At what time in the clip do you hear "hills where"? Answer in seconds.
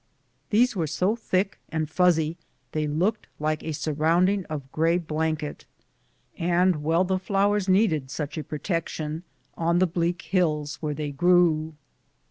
10.23-10.95